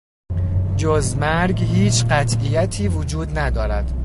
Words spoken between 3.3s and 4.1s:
ندارد.